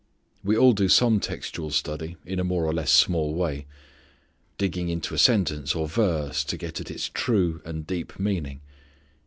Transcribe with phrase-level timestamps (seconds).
[0.43, 3.67] We all do some textual study in a more or less small way.
[4.57, 8.61] Digging into a sentence or verse to get at its true and deep meaning.